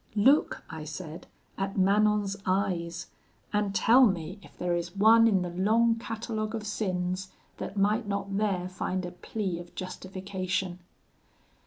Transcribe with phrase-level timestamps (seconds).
[0.15, 1.27] 'Look,' I said,
[1.59, 3.11] 'at Manon's eyes,
[3.53, 8.07] and tell me if there is one in the long catalogue of sins that might
[8.07, 10.79] not there find a plea of justification.'